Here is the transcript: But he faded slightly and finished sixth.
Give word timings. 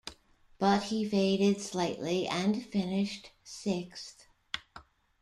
But 0.57 0.85
he 0.85 1.07
faded 1.07 1.61
slightly 1.61 2.25
and 2.27 2.65
finished 2.65 3.29
sixth. 3.43 4.25